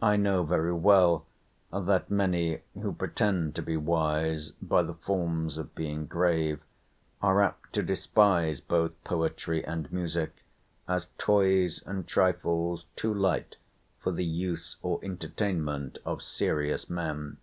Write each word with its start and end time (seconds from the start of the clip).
I 0.00 0.14
know 0.14 0.44
very 0.44 0.72
well 0.72 1.26
that 1.72 2.08
many 2.08 2.60
who 2.74 2.92
pretend 2.92 3.56
to 3.56 3.62
be 3.62 3.76
wise 3.76 4.52
by 4.62 4.84
the 4.84 4.94
forms 4.94 5.58
of 5.58 5.74
being 5.74 6.06
grave, 6.06 6.60
are 7.20 7.42
apt 7.42 7.72
to 7.72 7.82
despise 7.82 8.60
both 8.60 9.02
poetry 9.02 9.64
and 9.66 9.92
music, 9.92 10.44
as 10.86 11.10
toys 11.18 11.82
and 11.84 12.06
trifles 12.06 12.86
too 12.94 13.12
light 13.12 13.56
for 13.98 14.12
the 14.12 14.24
use 14.24 14.76
or 14.82 15.00
entertainment 15.02 15.98
of 16.06 16.22
serious 16.22 16.88
men. 16.88 17.38